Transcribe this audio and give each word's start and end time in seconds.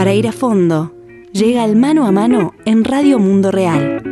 Para 0.00 0.14
ir 0.14 0.26
a 0.26 0.32
fondo, 0.32 0.94
llega 1.30 1.62
el 1.62 1.76
mano 1.76 2.06
a 2.06 2.10
mano 2.10 2.54
en 2.64 2.84
Radio 2.84 3.18
Mundo 3.18 3.50
Real. 3.50 4.02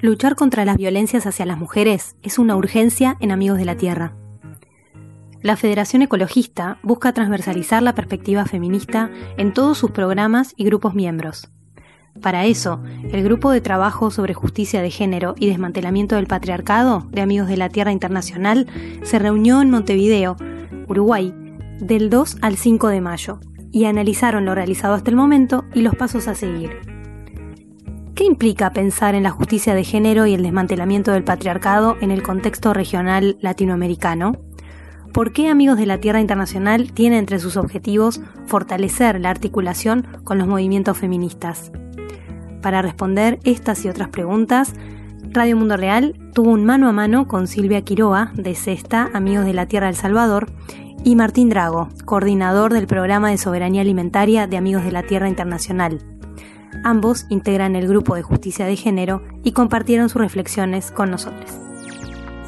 Luchar 0.00 0.34
contra 0.34 0.64
las 0.64 0.78
violencias 0.78 1.26
hacia 1.26 1.44
las 1.44 1.58
mujeres 1.58 2.16
es 2.22 2.38
una 2.38 2.56
urgencia 2.56 3.18
en 3.20 3.32
Amigos 3.32 3.58
de 3.58 3.66
la 3.66 3.76
Tierra. 3.76 4.16
La 5.42 5.56
Federación 5.56 6.00
Ecologista 6.00 6.78
busca 6.82 7.12
transversalizar 7.12 7.82
la 7.82 7.94
perspectiva 7.94 8.46
feminista 8.46 9.10
en 9.36 9.52
todos 9.52 9.76
sus 9.76 9.90
programas 9.90 10.54
y 10.56 10.64
grupos 10.64 10.94
miembros. 10.94 11.50
Para 12.22 12.46
eso, 12.46 12.82
el 13.10 13.22
Grupo 13.22 13.50
de 13.50 13.60
Trabajo 13.60 14.10
sobre 14.10 14.32
Justicia 14.32 14.80
de 14.80 14.90
Género 14.90 15.34
y 15.38 15.48
Desmantelamiento 15.48 16.16
del 16.16 16.28
Patriarcado 16.28 17.06
de 17.10 17.20
Amigos 17.20 17.46
de 17.46 17.58
la 17.58 17.68
Tierra 17.68 17.92
Internacional 17.92 18.68
se 19.02 19.18
reunió 19.18 19.60
en 19.60 19.68
Montevideo, 19.68 20.38
Uruguay, 20.88 21.34
del 21.78 22.08
2 22.08 22.38
al 22.40 22.56
5 22.56 22.88
de 22.88 23.00
mayo, 23.02 23.40
y 23.72 23.86
analizaron 23.86 24.44
lo 24.44 24.54
realizado 24.54 24.94
hasta 24.94 25.10
el 25.10 25.16
momento 25.16 25.64
y 25.74 25.80
los 25.80 25.96
pasos 25.96 26.28
a 26.28 26.34
seguir. 26.34 26.70
¿Qué 28.14 28.24
implica 28.24 28.72
pensar 28.72 29.14
en 29.14 29.22
la 29.22 29.30
justicia 29.30 29.74
de 29.74 29.84
género 29.84 30.26
y 30.26 30.34
el 30.34 30.42
desmantelamiento 30.42 31.12
del 31.12 31.24
patriarcado 31.24 31.96
en 32.00 32.10
el 32.10 32.22
contexto 32.22 32.74
regional 32.74 33.38
latinoamericano? 33.40 34.36
¿Por 35.12 35.32
qué 35.32 35.48
Amigos 35.48 35.78
de 35.78 35.86
la 35.86 35.98
Tierra 35.98 36.20
Internacional 36.20 36.92
tiene 36.92 37.18
entre 37.18 37.38
sus 37.38 37.56
objetivos 37.56 38.20
fortalecer 38.46 39.18
la 39.20 39.30
articulación 39.30 40.06
con 40.24 40.38
los 40.38 40.46
movimientos 40.46 40.98
feministas? 40.98 41.72
Para 42.60 42.82
responder 42.82 43.40
estas 43.44 43.84
y 43.84 43.88
otras 43.88 44.08
preguntas, 44.08 44.74
Radio 45.30 45.56
Mundo 45.56 45.78
Real 45.78 46.14
tuvo 46.34 46.50
un 46.50 46.64
mano 46.64 46.88
a 46.88 46.92
mano 46.92 47.26
con 47.26 47.46
Silvia 47.46 47.82
Quiroa, 47.82 48.32
de 48.34 48.54
Cesta, 48.54 49.10
Amigos 49.14 49.46
de 49.46 49.54
la 49.54 49.66
Tierra 49.66 49.86
del 49.86 49.96
Salvador, 49.96 50.50
y 51.04 51.16
Martín 51.16 51.48
Drago, 51.48 51.88
coordinador 52.04 52.72
del 52.72 52.86
programa 52.86 53.30
de 53.30 53.38
soberanía 53.38 53.80
alimentaria 53.80 54.46
de 54.46 54.56
Amigos 54.56 54.84
de 54.84 54.92
la 54.92 55.02
Tierra 55.02 55.28
Internacional. 55.28 55.98
Ambos 56.84 57.26
integran 57.28 57.74
el 57.76 57.88
grupo 57.88 58.14
de 58.14 58.22
justicia 58.22 58.66
de 58.66 58.76
género 58.76 59.22
y 59.42 59.52
compartieron 59.52 60.08
sus 60.08 60.20
reflexiones 60.20 60.90
con 60.90 61.10
nosotros. 61.10 61.50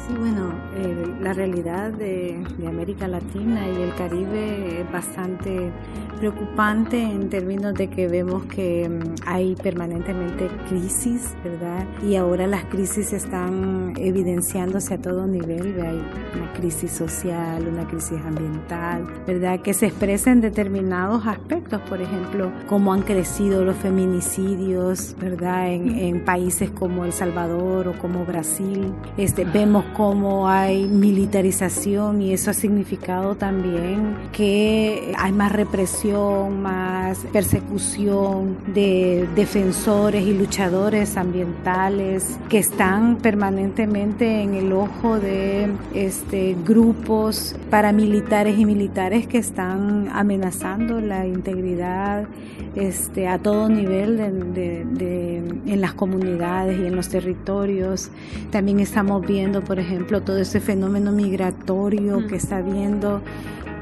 Sí, 0.07 0.13
bueno, 0.17 0.53
eh, 0.77 1.15
la 1.21 1.33
realidad 1.33 1.91
de, 1.91 2.41
de, 2.57 2.67
América 2.67 3.07
Latina 3.07 3.67
y 3.67 3.81
el 3.81 3.93
Caribe 3.95 4.81
es 4.81 4.91
bastante 4.91 5.71
preocupante 6.15 7.01
en 7.01 7.29
términos 7.29 7.73
de 7.73 7.89
que 7.89 8.07
vemos 8.07 8.45
que 8.45 8.89
mm, 8.89 9.15
hay 9.25 9.55
permanentemente 9.55 10.49
crisis, 10.67 11.33
¿verdad? 11.43 11.85
Y 12.03 12.15
ahora 12.15 12.47
las 12.47 12.65
crisis 12.65 13.13
están 13.13 13.93
evidenciándose 13.97 14.93
a 14.93 14.97
todo 14.97 15.27
nivel, 15.27 15.79
hay 15.81 16.01
una 16.35 16.53
crisis 16.53 16.91
social, 16.91 17.67
una 17.67 17.87
crisis 17.87 18.19
ambiental, 18.25 19.05
¿verdad? 19.27 19.59
Que 19.59 19.73
se 19.73 19.87
expresa 19.87 20.31
en 20.31 20.41
determinados 20.41 21.25
aspectos, 21.27 21.81
por 21.81 22.01
ejemplo, 22.01 22.51
cómo 22.67 22.93
han 22.93 23.01
crecido 23.01 23.63
los 23.63 23.75
feminicidios, 23.77 25.15
¿verdad? 25.19 25.71
En, 25.71 25.97
en 25.97 26.25
países 26.25 26.69
como 26.71 27.05
El 27.05 27.13
Salvador 27.13 27.87
o 27.87 27.99
como 27.99 28.25
Brasil. 28.25 28.93
Este, 29.17 29.45
vemos 29.45 29.85
cómo 29.95 30.49
hay 30.49 30.87
militarización 30.87 32.21
y 32.21 32.33
eso 32.33 32.51
ha 32.51 32.53
significado 32.53 33.35
también 33.35 34.15
que 34.31 35.13
hay 35.17 35.31
más 35.31 35.51
represión, 35.51 36.04
más 36.13 37.19
persecución 37.33 38.57
de 38.73 39.27
defensores 39.35 40.25
y 40.25 40.33
luchadores 40.33 41.17
ambientales 41.17 42.37
que 42.49 42.59
están 42.59 43.17
permanentemente 43.17 44.41
en 44.41 44.53
el 44.53 44.71
ojo 44.71 45.19
de 45.19 45.71
este, 45.93 46.55
grupos 46.65 47.55
paramilitares 47.71 48.59
y 48.59 48.65
militares 48.65 49.25
que 49.25 49.39
están 49.39 50.09
amenazando 50.11 51.01
la 51.01 51.25
integridad 51.25 52.27
este, 52.75 53.27
a 53.27 53.39
todo 53.39 53.67
nivel 53.69 54.17
de, 54.53 54.85
de, 54.85 55.37
en 55.37 55.81
las 55.81 55.93
comunidades 55.93 56.79
y 56.79 56.85
en 56.85 56.95
los 56.95 57.09
territorios. 57.09 58.11
También 58.51 58.79
estamos 58.79 59.25
viendo, 59.25 59.63
por 59.63 59.79
ejemplo, 59.79 60.21
todo 60.21 60.37
ese 60.37 60.59
fenómeno 60.59 61.11
migratorio 61.11 62.27
que 62.27 62.35
está 62.35 62.61
viendo 62.61 63.21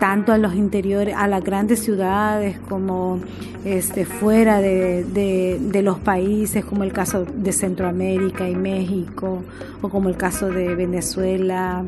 tanto 0.04 0.34
a 0.34 0.38
los 0.38 0.54
interiores, 0.54 1.16
a 1.18 1.28
las 1.28 1.42
grandes 1.42 1.80
ciudades 1.80 2.60
como 2.68 3.22
este, 3.64 4.04
fuera 4.04 4.60
de, 4.60 5.06
de, 5.06 5.82
los 5.82 5.98
países, 5.98 6.66
como 6.66 6.84
el 6.84 6.92
caso 6.92 7.24
de 7.24 7.54
Centroamérica 7.54 8.50
y 8.50 8.54
México, 8.54 9.44
o 9.82 9.88
como 9.88 10.10
el 10.10 10.18
caso 10.18 10.50
de 10.50 10.76
Venezuela, 10.76 11.86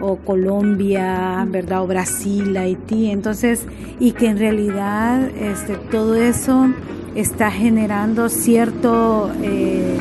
o 0.00 0.16
Colombia, 0.16 1.46
¿verdad? 1.46 1.82
O 1.82 1.86
Brasil, 1.86 2.56
Haití. 2.56 3.10
Entonces, 3.10 3.66
y 4.00 4.12
que 4.12 4.28
en 4.28 4.38
realidad 4.38 5.28
este, 5.38 5.74
todo 5.90 6.14
eso 6.14 6.68
está 7.14 7.50
generando 7.50 8.30
cierto... 8.30 9.30
Eh, 9.42 9.98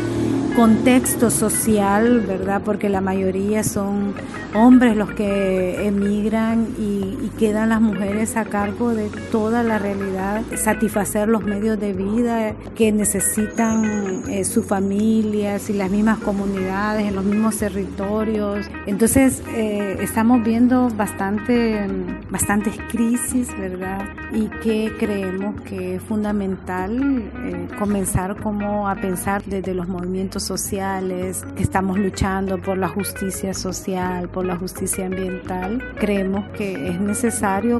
contexto 0.58 1.30
social, 1.30 2.22
¿verdad? 2.22 2.64
Porque 2.66 2.90
la 2.90 3.00
mayoría 3.00 3.64
son 3.64 4.16
hombres 4.56 4.98
los 4.98 5.12
que 5.12 5.86
emigran 5.86 6.70
y, 6.80 7.07
y, 7.28 7.38
quedan 7.38 7.70
las 7.70 7.82
mujeres 7.82 8.36
a 8.36 8.46
cargo 8.46 8.94
de 8.94 9.10
toda 9.32 9.64
la 9.64 9.78
realidad, 9.80 10.42
satisfacer 10.56 11.28
los 11.28 11.44
medios 11.44 11.80
de 11.80 11.94
vida 11.94 12.54
que 12.76 12.92
necesitan 12.92 14.24
eh, 14.30 14.44
sus 14.44 14.66
familias 14.66 15.70
y 15.70 15.74
las 15.74 15.92
mismas 15.92 16.20
comunidades, 16.20 17.06
en 17.08 17.16
los 17.16 17.24
mismos 17.24 17.58
territorios. 17.58 18.70
Entonces, 18.86 19.44
eh, 19.50 19.98
estamos 20.02 20.44
viendo 20.44 20.90
bastante, 20.90 21.88
bastantes 22.30 22.76
crisis, 22.90 23.50
¿verdad? 23.58 24.06
Y 24.34 24.48
que 24.62 24.94
creemos 24.98 25.62
que 25.62 25.96
es 25.96 26.02
fundamental 26.02 27.24
eh, 27.46 27.68
comenzar 27.78 28.36
como 28.42 28.88
a 28.88 28.96
pensar 28.96 29.44
desde 29.46 29.74
los 29.74 29.88
movimientos 29.88 30.44
sociales, 30.44 31.46
que 31.56 31.64
estamos 31.64 31.98
luchando 31.98 32.58
por 32.58 32.78
la 32.78 32.88
justicia 32.88 33.54
social, 33.54 34.30
por 34.30 34.46
la 34.46 34.56
justicia 34.58 35.06
ambiental, 35.06 35.84
creemos 36.00 36.46
que 36.58 36.90
es 36.90 37.00
necesario 37.00 37.17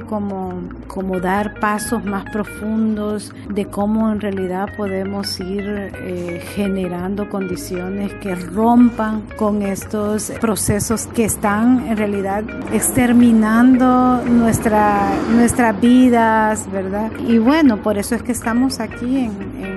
como, 0.08 0.62
como 0.88 1.20
dar 1.20 1.60
pasos 1.60 2.04
más 2.04 2.24
profundos 2.30 3.32
de 3.48 3.66
cómo 3.66 4.10
en 4.10 4.20
realidad 4.20 4.68
podemos 4.76 5.38
ir 5.38 5.64
eh, 5.66 6.42
generando 6.54 7.28
condiciones 7.28 8.12
que 8.14 8.34
rompan 8.34 9.22
con 9.36 9.62
estos 9.62 10.32
procesos 10.40 11.06
que 11.06 11.24
están 11.24 11.86
en 11.86 11.96
realidad 11.96 12.42
exterminando 12.72 14.22
nuestra, 14.24 15.08
nuestras 15.30 15.80
vidas, 15.80 16.70
¿verdad? 16.72 17.12
Y 17.26 17.38
bueno, 17.38 17.76
por 17.76 17.96
eso 17.96 18.16
es 18.16 18.22
que 18.22 18.32
estamos 18.32 18.80
aquí 18.80 19.18
en 19.18 19.67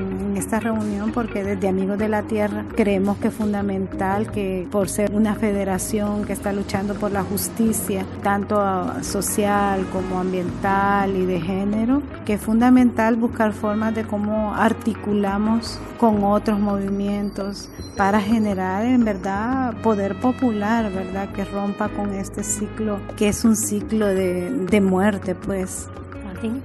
esta 0.51 0.69
reunión 0.69 1.13
porque 1.13 1.45
desde 1.45 1.69
Amigos 1.69 1.97
de 1.97 2.09
la 2.09 2.23
Tierra 2.23 2.65
creemos 2.75 3.17
que 3.19 3.29
es 3.29 3.33
fundamental 3.33 4.29
que 4.29 4.67
por 4.69 4.89
ser 4.89 5.09
una 5.13 5.33
federación 5.33 6.25
que 6.25 6.33
está 6.33 6.51
luchando 6.51 6.93
por 6.93 7.09
la 7.11 7.23
justicia, 7.23 8.05
tanto 8.21 8.61
social 9.01 9.85
como 9.93 10.19
ambiental 10.19 11.15
y 11.15 11.25
de 11.25 11.39
género, 11.39 12.03
que 12.25 12.33
es 12.33 12.41
fundamental 12.41 13.15
buscar 13.15 13.53
formas 13.53 13.95
de 13.95 14.03
cómo 14.03 14.53
articulamos 14.53 15.79
con 15.97 16.21
otros 16.25 16.59
movimientos 16.59 17.69
para 17.95 18.19
generar 18.19 18.83
en 18.83 19.05
verdad 19.05 19.73
poder 19.81 20.19
popular, 20.19 20.91
¿verdad? 20.91 21.31
Que 21.31 21.45
rompa 21.45 21.87
con 21.87 22.13
este 22.13 22.43
ciclo, 22.43 22.99
que 23.15 23.29
es 23.29 23.45
un 23.45 23.55
ciclo 23.55 24.05
de, 24.05 24.49
de 24.51 24.81
muerte, 24.81 25.33
pues. 25.33 25.87
Martín. 26.25 26.61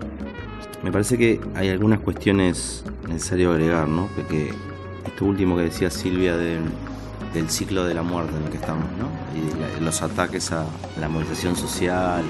Me 0.82 0.91
parece 0.91 1.16
que 1.16 1.41
hay 1.54 1.68
algunas 1.68 2.00
cuestiones 2.00 2.84
necesarias 3.08 3.50
agregar, 3.52 3.88
¿no? 3.88 4.08
Porque 4.14 4.52
esto 5.04 5.24
último 5.24 5.56
que 5.56 5.64
decía 5.64 5.90
Silvia 5.90 6.36
de, 6.36 6.58
del 7.34 7.50
ciclo 7.50 7.84
de 7.84 7.94
la 7.94 8.02
muerte 8.02 8.36
en 8.36 8.44
el 8.44 8.50
que 8.50 8.56
estamos, 8.56 8.86
¿no? 8.98 9.08
Y 9.34 9.84
los 9.84 10.02
ataques 10.02 10.52
a 10.52 10.64
la 10.98 11.08
movilización 11.08 11.56
social, 11.56 12.24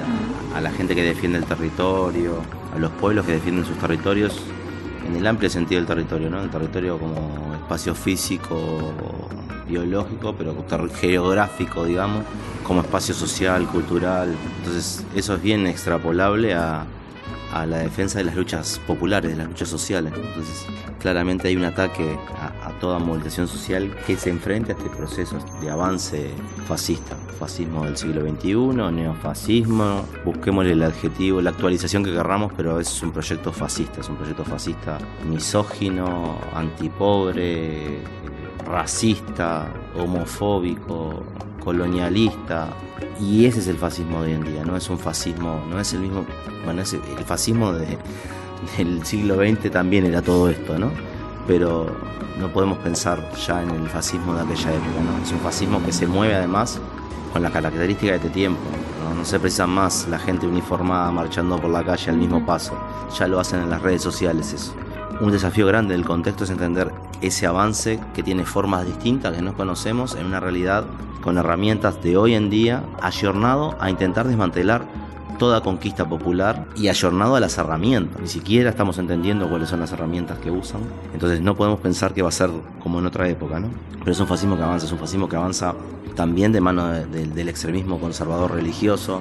a, 0.54 0.60
la 0.60 0.70
gente 0.70 0.94
que 0.94 1.02
defiende 1.02 1.38
el 1.38 1.44
territorio, 1.44 2.42
a 2.74 2.78
los 2.78 2.90
pueblos 2.92 3.24
que 3.24 3.32
defienden 3.32 3.64
sus 3.64 3.78
territorios, 3.78 4.40
en 5.06 5.16
el 5.16 5.26
amplio 5.26 5.48
sentido 5.48 5.80
del 5.80 5.86
territorio, 5.86 6.28
¿no? 6.28 6.42
El 6.42 6.50
territorio 6.50 6.98
como 6.98 7.54
espacio 7.54 7.94
físico, 7.94 8.92
biológico, 9.68 10.34
pero 10.36 10.54
geográfico, 10.94 11.84
digamos, 11.84 12.24
como 12.64 12.80
espacio 12.80 13.14
social, 13.14 13.66
cultural. 13.66 14.34
Entonces, 14.58 15.04
eso 15.14 15.34
es 15.34 15.42
bien 15.42 15.66
extrapolable 15.66 16.54
a 16.54 16.84
a 17.52 17.66
la 17.66 17.78
defensa 17.78 18.18
de 18.18 18.24
las 18.24 18.36
luchas 18.36 18.80
populares, 18.86 19.30
de 19.30 19.36
las 19.36 19.48
luchas 19.48 19.68
sociales. 19.68 20.12
Entonces, 20.14 20.66
claramente 21.00 21.48
hay 21.48 21.56
un 21.56 21.64
ataque 21.64 22.18
a, 22.40 22.70
toda 22.80 22.98
movilización 22.98 23.48
social 23.48 23.96
que 24.06 24.16
se 24.16 24.28
enfrenta 24.28 24.72
a 24.72 24.76
este 24.76 24.90
proceso 24.90 25.38
de 25.62 25.70
avance 25.70 26.30
fascista, 26.66 27.16
fascismo 27.38 27.84
del 27.86 27.96
siglo 27.96 28.20
XXI, 28.20 28.92
neofascismo, 28.92 30.04
busquémosle 30.26 30.72
el 30.72 30.82
adjetivo, 30.82 31.40
la 31.40 31.50
actualización 31.50 32.04
que 32.04 32.12
querramos, 32.12 32.52
pero 32.54 32.78
es 32.78 33.02
un 33.02 33.12
proyecto 33.12 33.50
fascista, 33.50 34.02
es 34.02 34.08
un 34.10 34.16
proyecto 34.16 34.44
fascista 34.44 34.98
misógino, 35.26 36.38
antipobre, 36.52 38.02
racista, 38.66 39.72
homofóbico, 39.96 41.22
colonialista. 41.66 42.68
Y 43.20 43.44
ese 43.44 43.58
es 43.58 43.66
el 43.66 43.76
fascismo 43.76 44.22
de 44.22 44.28
hoy 44.28 44.34
en 44.34 44.44
día, 44.44 44.64
no 44.64 44.76
es 44.76 44.88
un 44.88 44.98
fascismo, 44.98 45.64
no 45.68 45.80
es 45.80 45.92
el 45.92 46.00
mismo, 46.00 46.24
bueno, 46.64 46.80
es 46.80 46.92
el 46.92 47.24
fascismo 47.26 47.72
de, 47.72 47.98
del 48.78 49.04
siglo 49.04 49.34
XX 49.34 49.70
también 49.72 50.06
era 50.06 50.22
todo 50.22 50.48
esto, 50.48 50.78
¿no? 50.78 50.92
Pero 51.48 51.96
no 52.38 52.52
podemos 52.52 52.78
pensar 52.78 53.18
ya 53.34 53.64
en 53.64 53.70
el 53.70 53.88
fascismo 53.88 54.34
de 54.34 54.42
aquella 54.42 54.74
época, 54.74 55.00
¿no? 55.04 55.24
Es 55.24 55.32
un 55.32 55.40
fascismo 55.40 55.82
que 55.84 55.90
se 55.90 56.06
mueve 56.06 56.36
además 56.36 56.80
con 57.32 57.42
la 57.42 57.50
característica 57.50 58.12
de 58.12 58.18
este 58.18 58.30
tiempo. 58.30 58.60
¿no? 59.14 59.24
se 59.24 59.40
precisa 59.40 59.66
más 59.66 60.06
la 60.08 60.18
gente 60.18 60.46
uniformada 60.46 61.10
marchando 61.10 61.58
por 61.58 61.70
la 61.70 61.82
calle 61.84 62.10
al 62.10 62.16
mismo 62.16 62.46
paso. 62.46 62.78
Ya 63.18 63.26
lo 63.26 63.40
hacen 63.40 63.60
en 63.60 63.70
las 63.70 63.82
redes 63.82 64.02
sociales 64.02 64.52
eso. 64.52 64.72
Un 65.20 65.32
desafío 65.32 65.66
grande 65.66 65.94
del 65.94 66.04
contexto 66.04 66.44
es 66.44 66.50
entender 66.50 66.92
ese 67.20 67.46
avance 67.46 67.98
que 68.14 68.22
tiene 68.22 68.44
formas 68.44 68.86
distintas 68.86 69.34
que 69.34 69.42
no 69.42 69.54
conocemos 69.54 70.14
en 70.14 70.26
una 70.26 70.38
realidad 70.38 70.84
con 71.26 71.38
herramientas 71.38 72.00
de 72.04 72.16
hoy 72.16 72.34
en 72.34 72.50
día, 72.50 72.84
ayornado 73.02 73.74
a 73.80 73.90
intentar 73.90 74.28
desmantelar 74.28 74.86
toda 75.40 75.60
conquista 75.60 76.08
popular 76.08 76.66
y 76.76 76.86
ayornado 76.86 77.34
a 77.34 77.40
las 77.40 77.58
herramientas. 77.58 78.22
Ni 78.22 78.28
siquiera 78.28 78.70
estamos 78.70 78.96
entendiendo 78.98 79.50
cuáles 79.50 79.68
son 79.68 79.80
las 79.80 79.90
herramientas 79.90 80.38
que 80.38 80.52
usan. 80.52 80.82
Entonces 81.12 81.40
no 81.40 81.56
podemos 81.56 81.80
pensar 81.80 82.14
que 82.14 82.22
va 82.22 82.28
a 82.28 82.32
ser 82.32 82.50
como 82.80 83.00
en 83.00 83.06
otra 83.06 83.28
época, 83.28 83.58
¿no? 83.58 83.70
Pero 83.98 84.12
es 84.12 84.20
un 84.20 84.28
fascismo 84.28 84.56
que 84.56 84.62
avanza, 84.62 84.86
es 84.86 84.92
un 84.92 85.00
fascismo 85.00 85.28
que 85.28 85.34
avanza 85.34 85.74
también 86.14 86.52
de 86.52 86.60
mano 86.60 86.92
del 86.92 87.48
extremismo 87.48 87.98
conservador 87.98 88.52
religioso. 88.52 89.20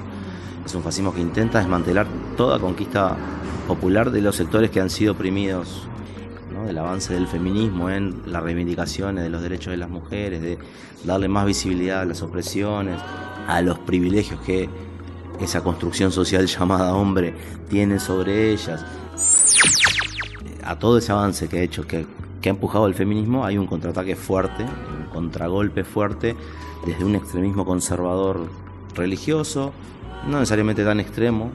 Es 0.63 0.75
un 0.75 0.83
fascismo 0.83 1.11
que 1.11 1.21
intenta 1.21 1.57
desmantelar 1.57 2.05
toda 2.37 2.59
conquista 2.59 3.15
popular 3.67 4.11
de 4.11 4.21
los 4.21 4.35
sectores 4.35 4.69
que 4.69 4.79
han 4.79 4.91
sido 4.91 5.13
oprimidos 5.13 5.87
del 6.65 6.77
avance 6.77 7.13
del 7.13 7.27
feminismo 7.27 7.89
en 7.89 8.21
las 8.25 8.43
reivindicaciones 8.43 9.23
de 9.23 9.29
los 9.29 9.41
derechos 9.41 9.71
de 9.71 9.77
las 9.77 9.89
mujeres, 9.89 10.41
de 10.41 10.57
darle 11.03 11.27
más 11.27 11.45
visibilidad 11.45 12.01
a 12.01 12.05
las 12.05 12.21
opresiones, 12.21 12.99
a 13.47 13.61
los 13.61 13.79
privilegios 13.79 14.39
que 14.41 14.69
esa 15.39 15.61
construcción 15.61 16.11
social 16.11 16.45
llamada 16.47 16.93
hombre 16.93 17.33
tiene 17.69 17.99
sobre 17.99 18.51
ellas. 18.51 18.85
A 20.63 20.77
todo 20.79 20.97
ese 20.97 21.11
avance 21.11 21.47
que 21.47 21.59
ha 21.59 21.61
hecho, 21.61 21.85
que, 21.85 22.05
que 22.41 22.49
ha 22.49 22.51
empujado 22.51 22.87
el 22.87 22.95
feminismo, 22.95 23.45
hay 23.45 23.57
un 23.57 23.67
contraataque 23.67 24.15
fuerte, 24.15 24.63
un 24.63 25.05
contragolpe 25.13 25.83
fuerte 25.83 26.35
desde 26.85 27.05
un 27.05 27.15
extremismo 27.15 27.65
conservador 27.65 28.49
religioso, 28.95 29.73
no 30.27 30.39
necesariamente 30.39 30.83
tan 30.83 30.99
extremo, 30.99 31.51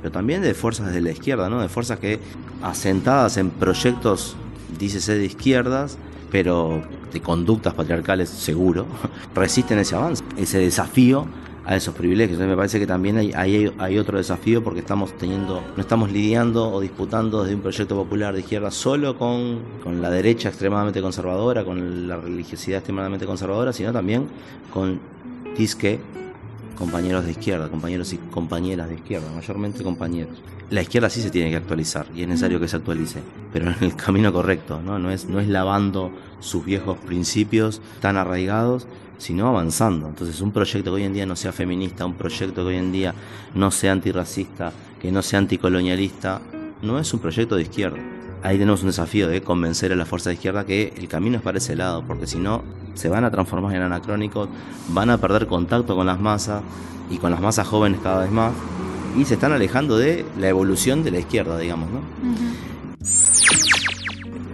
pero 0.00 0.12
también 0.12 0.42
de 0.42 0.54
fuerzas 0.54 0.92
de 0.92 1.00
la 1.00 1.10
izquierda, 1.10 1.48
¿no? 1.48 1.60
de 1.60 1.68
fuerzas 1.68 1.98
que 1.98 2.18
asentadas 2.62 3.36
en 3.36 3.50
proyectos, 3.50 4.36
dícese 4.78 5.16
de 5.16 5.24
izquierdas, 5.24 5.98
pero 6.30 6.82
de 7.12 7.20
conductas 7.20 7.74
patriarcales 7.74 8.28
seguro, 8.28 8.86
resisten 9.34 9.78
ese 9.78 9.94
avance, 9.94 10.24
ese 10.36 10.58
desafío 10.58 11.26
a 11.64 11.76
esos 11.76 11.94
privilegios. 11.94 12.32
Entonces 12.32 12.50
me 12.50 12.56
parece 12.56 12.78
que 12.80 12.86
también 12.86 13.18
hay, 13.18 13.72
hay, 13.78 13.98
otro 13.98 14.18
desafío 14.18 14.64
porque 14.64 14.80
estamos 14.80 15.16
teniendo, 15.16 15.62
no 15.76 15.80
estamos 15.80 16.10
lidiando 16.10 16.70
o 16.70 16.80
disputando 16.80 17.42
desde 17.42 17.54
un 17.54 17.60
proyecto 17.60 17.94
popular 17.94 18.34
de 18.34 18.40
izquierda 18.40 18.70
solo 18.70 19.16
con, 19.16 19.60
con 19.82 20.02
la 20.02 20.10
derecha 20.10 20.48
extremadamente 20.48 21.00
conservadora, 21.00 21.64
con 21.64 22.08
la 22.08 22.16
religiosidad 22.16 22.78
extremadamente 22.78 23.26
conservadora, 23.26 23.72
sino 23.72 23.92
también 23.92 24.26
con 24.72 24.98
disque 25.56 26.00
compañeros 26.76 27.24
de 27.24 27.32
izquierda, 27.32 27.68
compañeros 27.68 28.12
y 28.12 28.18
compañeras 28.18 28.88
de 28.88 28.96
izquierda, 28.96 29.30
mayormente 29.34 29.82
compañeros. 29.82 30.38
La 30.70 30.82
izquierda 30.82 31.10
sí 31.10 31.20
se 31.20 31.30
tiene 31.30 31.50
que 31.50 31.56
actualizar 31.56 32.06
y 32.14 32.22
es 32.22 32.28
necesario 32.28 32.58
que 32.58 32.68
se 32.68 32.76
actualice, 32.76 33.20
pero 33.52 33.70
en 33.70 33.76
el 33.80 33.94
camino 33.96 34.32
correcto, 34.32 34.80
¿no? 34.82 34.98
No 34.98 35.10
es, 35.10 35.26
no 35.26 35.40
es 35.40 35.48
lavando 35.48 36.10
sus 36.40 36.64
viejos 36.64 36.98
principios 36.98 37.80
tan 38.00 38.16
arraigados, 38.16 38.86
sino 39.18 39.46
avanzando. 39.46 40.08
Entonces, 40.08 40.40
un 40.40 40.50
proyecto 40.50 40.90
que 40.90 40.96
hoy 40.96 41.04
en 41.04 41.12
día 41.12 41.26
no 41.26 41.36
sea 41.36 41.52
feminista, 41.52 42.04
un 42.04 42.14
proyecto 42.14 42.62
que 42.62 42.68
hoy 42.68 42.76
en 42.76 42.90
día 42.90 43.14
no 43.54 43.70
sea 43.70 43.92
antirracista, 43.92 44.72
que 45.00 45.12
no 45.12 45.22
sea 45.22 45.38
anticolonialista, 45.38 46.40
no 46.82 46.98
es 46.98 47.12
un 47.14 47.20
proyecto 47.20 47.56
de 47.56 47.62
izquierda. 47.62 47.98
Ahí 48.42 48.58
tenemos 48.58 48.82
un 48.82 48.88
desafío 48.88 49.28
de 49.28 49.40
convencer 49.40 49.92
a 49.92 49.96
la 49.96 50.04
fuerza 50.04 50.30
de 50.30 50.34
izquierda 50.34 50.66
que 50.66 50.92
el 50.96 51.06
camino 51.06 51.36
es 51.36 51.42
para 51.42 51.58
ese 51.58 51.76
lado, 51.76 52.02
porque 52.04 52.26
si 52.26 52.38
no, 52.38 52.64
se 52.94 53.08
van 53.08 53.24
a 53.24 53.30
transformar 53.30 53.74
en 53.74 53.82
anacrónicos, 53.82 54.48
van 54.88 55.10
a 55.10 55.18
perder 55.18 55.46
contacto 55.46 55.96
con 55.96 56.06
las 56.06 56.20
masas 56.20 56.62
y 57.10 57.18
con 57.18 57.30
las 57.30 57.40
masas 57.40 57.66
jóvenes 57.66 58.00
cada 58.02 58.22
vez 58.22 58.30
más, 58.30 58.52
y 59.16 59.24
se 59.24 59.34
están 59.34 59.52
alejando 59.52 59.98
de 59.98 60.24
la 60.38 60.48
evolución 60.48 61.02
de 61.04 61.10
la 61.10 61.18
izquierda, 61.18 61.58
digamos, 61.58 61.90
¿no? 61.90 62.00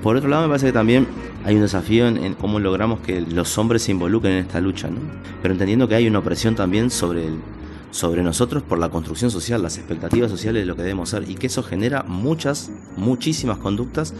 Por 0.03 0.17
otro 0.17 0.29
lado, 0.29 0.43
me 0.43 0.49
parece 0.49 0.67
que 0.67 0.73
también 0.73 1.07
hay 1.45 1.55
un 1.55 1.63
desafío 1.63 2.07
en, 2.09 2.35
cómo 2.35 2.59
logramos 2.59 3.01
que 3.01 3.21
los 3.21 3.57
hombres 3.59 3.83
se 3.83 3.93
involucren 3.93 4.35
en 4.35 4.45
esta 4.45 4.61
lucha, 4.61 4.89
¿no? 4.89 4.99
Pero 5.43 5.53
entendiendo 5.53 5.89
que 5.89 5.95
hay 5.95 6.07
una 6.07 6.19
opresión 6.19 6.55
también 6.55 6.91
sobre, 6.91 7.27
el, 7.27 7.39
sobre 7.91 8.23
nosotros 8.23 8.63
por 8.63 8.79
la 8.79 8.89
construcción 8.89 9.31
social, 9.31 9.63
las 9.63 9.77
expectativas 9.77 10.31
sociales 10.31 10.63
de 10.63 10.67
lo 10.67 10.77
que 10.77 10.83
debemos 10.83 11.11
ser, 11.11 11.29
y 11.29 11.35
que 11.35 11.47
eso 11.47 11.63
genera 11.63 12.03
muchas, 12.03 12.71
muchísimas 12.97 13.59
conductas 13.59 14.15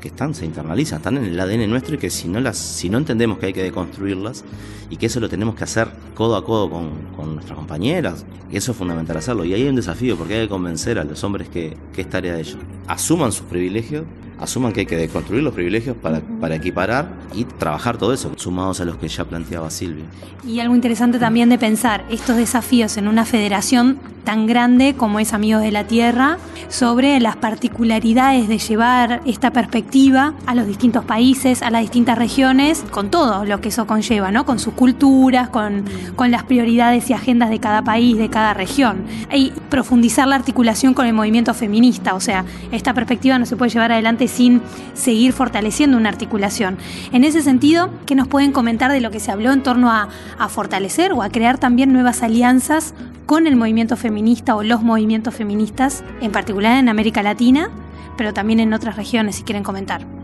que 0.00 0.08
están, 0.08 0.34
se 0.34 0.44
internalizan, 0.44 0.98
están 0.98 1.16
en 1.18 1.24
el 1.24 1.38
ADN 1.38 1.68
nuestro 1.68 1.94
y 1.94 1.98
que 1.98 2.10
si 2.10 2.28
no 2.28 2.40
las, 2.40 2.58
si 2.58 2.88
no 2.88 2.98
entendemos 2.98 3.38
que 3.38 3.46
hay 3.46 3.52
que 3.52 3.62
deconstruirlas 3.62 4.44
y 4.88 4.96
que 4.96 5.06
eso 5.06 5.20
lo 5.20 5.28
tenemos 5.28 5.54
que 5.54 5.64
hacer 5.64 5.88
codo 6.14 6.36
a 6.36 6.44
codo 6.44 6.70
con, 6.70 6.90
con 7.14 7.34
nuestras 7.34 7.56
compañeras, 7.56 8.24
eso 8.50 8.72
es 8.72 8.78
fundamental 8.78 9.16
hacerlo. 9.16 9.44
Y 9.44 9.54
ahí 9.54 9.62
hay 9.62 9.68
un 9.68 9.76
desafío 9.76 10.16
porque 10.16 10.34
hay 10.34 10.42
que 10.42 10.48
convencer 10.48 10.98
a 10.98 11.04
los 11.04 11.22
hombres 11.22 11.48
que, 11.48 11.76
que 11.92 12.00
es 12.00 12.10
tarea 12.10 12.34
de 12.34 12.40
ellos. 12.40 12.58
Asuman 12.88 13.32
sus 13.32 13.46
privilegios 13.46 14.04
asuman 14.40 14.72
que 14.72 14.80
hay 14.80 14.86
que 14.86 14.96
deconstruir 14.96 15.42
los 15.42 15.54
privilegios 15.54 15.96
para, 15.96 16.20
para 16.40 16.56
equiparar 16.56 17.12
y 17.34 17.44
trabajar 17.44 17.98
todo 17.98 18.12
eso, 18.12 18.32
sumados 18.36 18.80
a 18.80 18.84
los 18.84 18.96
que 18.96 19.08
ya 19.08 19.24
planteaba 19.24 19.70
Silvia. 19.70 20.04
Y 20.46 20.60
algo 20.60 20.74
interesante 20.74 21.18
también 21.18 21.48
de 21.50 21.58
pensar 21.58 22.04
estos 22.10 22.36
desafíos 22.36 22.96
en 22.96 23.08
una 23.08 23.24
federación 23.24 23.98
tan 24.24 24.46
grande 24.46 24.94
como 24.96 25.18
es 25.18 25.32
Amigos 25.32 25.62
de 25.62 25.72
la 25.72 25.84
Tierra, 25.84 26.38
sobre 26.68 27.18
las 27.20 27.36
particularidades 27.36 28.48
de 28.48 28.58
llevar 28.58 29.22
esta 29.24 29.50
perspectiva 29.50 30.34
a 30.46 30.54
los 30.54 30.66
distintos 30.66 31.04
países, 31.04 31.62
a 31.62 31.70
las 31.70 31.82
distintas 31.82 32.16
regiones, 32.16 32.84
con 32.90 33.10
todo 33.10 33.44
lo 33.44 33.60
que 33.60 33.70
eso 33.70 33.86
conlleva, 33.86 34.30
¿no? 34.30 34.46
Con 34.46 34.58
sus 34.58 34.74
culturas, 34.74 35.48
con, 35.48 35.84
con 36.16 36.30
las 36.30 36.44
prioridades 36.44 37.10
y 37.10 37.12
agendas 37.12 37.50
de 37.50 37.58
cada 37.58 37.82
país, 37.82 38.16
de 38.18 38.28
cada 38.28 38.54
región. 38.54 39.04
Y 39.34 39.52
profundizar 39.68 40.28
la 40.28 40.36
articulación 40.36 40.94
con 40.94 41.06
el 41.06 41.12
movimiento 41.12 41.54
feminista, 41.54 42.14
o 42.14 42.20
sea, 42.20 42.44
esta 42.72 42.94
perspectiva 42.94 43.38
no 43.38 43.46
se 43.46 43.56
puede 43.56 43.70
llevar 43.70 43.92
adelante 43.92 44.28
sin 44.30 44.62
seguir 44.94 45.32
fortaleciendo 45.32 45.96
una 45.96 46.08
articulación. 46.08 46.78
En 47.12 47.24
ese 47.24 47.42
sentido, 47.42 47.90
¿qué 48.06 48.14
nos 48.14 48.28
pueden 48.28 48.52
comentar 48.52 48.90
de 48.90 49.00
lo 49.00 49.10
que 49.10 49.20
se 49.20 49.30
habló 49.30 49.52
en 49.52 49.62
torno 49.62 49.90
a, 49.90 50.08
fortalecer 50.48 51.12
o 51.12 51.22
a 51.22 51.28
crear 51.28 51.58
también 51.58 51.92
nuevas 51.92 52.22
alianzas 52.22 52.94
con 53.26 53.46
el 53.46 53.56
movimiento 53.56 53.96
feminista 53.96 54.56
o 54.56 54.62
los 54.62 54.82
movimientos 54.82 55.34
feministas, 55.34 56.02
en 56.20 56.32
particular 56.32 56.78
en 56.78 56.88
América 56.88 57.22
Latina, 57.22 57.70
pero 58.16 58.32
también 58.32 58.60
en 58.60 58.72
otras 58.72 58.96
regiones, 58.96 59.36
si 59.36 59.42
quieren 59.42 59.62
comentar? 59.62 60.19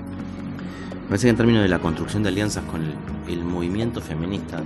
Me 1.06 1.10
parece 1.10 1.26
que 1.28 1.30
en 1.30 1.36
términos 1.36 1.62
de 1.62 1.68
la 1.68 1.78
construcción 1.78 2.24
de 2.24 2.30
alianzas 2.30 2.64
con 2.64 2.82
el, 3.28 3.44
movimiento 3.44 4.00
feminista, 4.00 4.60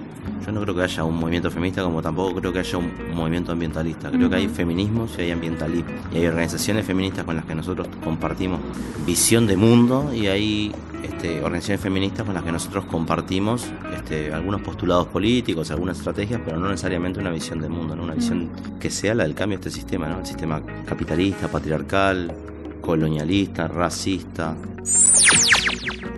yo 0.45 0.53
no 0.53 0.63
creo 0.63 0.75
que 0.75 0.83
haya 0.85 1.05
un 1.05 1.21
movimiento 1.21 1.51
feminista 1.51 1.83
como 1.83 2.01
tampoco 2.01 2.37
creo 2.41 2.51
que 2.51 2.61
haya 2.61 2.79
un 2.79 2.91
movimiento 3.15 3.53
ambientalista. 3.53 4.11
Creo 4.11 4.31
que 4.31 4.37
hay 4.37 4.49
feminismos 4.49 5.13
y 5.19 5.21
hay 5.21 5.33
ambientalismo. 5.33 5.91
Y 6.11 6.17
hay 6.17 6.27
organizaciones 6.27 6.87
feministas 6.87 7.27
con 7.27 7.37
las 7.37 7.45
que 7.45 7.55
nosotros 7.55 7.89
compartimos 8.03 8.59
visión 9.05 9.47
de 9.47 9.59
mundo 9.59 10.15
y 10.15 10.29
hay 10.29 10.73
este, 11.03 11.43
organizaciones 11.43 11.83
feministas 11.83 12.25
con 12.25 12.33
las 12.33 12.43
que 12.43 12.53
nosotros 12.53 12.87
compartimos 12.87 13.67
este, 13.95 14.33
algunos 14.33 14.63
postulados 14.63 15.09
políticos, 15.09 15.71
algunas 15.71 15.99
estrategias, 15.99 16.41
pero 16.43 16.59
no 16.59 16.71
necesariamente 16.71 17.21
una 17.21 17.31
visión 17.31 17.61
de 17.61 17.69
mundo, 17.69 17.95
¿no? 17.95 18.05
una 18.05 18.15
visión 18.15 18.49
que 18.81 18.89
sea 18.89 19.15
la 19.15 19.25
del 19.25 19.35
cambio 19.35 19.59
de 19.59 19.69
este 19.69 19.79
sistema, 19.79 20.09
¿no? 20.09 20.21
el 20.21 20.27
sistema 20.27 20.63
capitalista, 20.87 21.49
patriarcal, 21.49 22.35
colonialista, 22.81 23.69
racista 23.69 24.57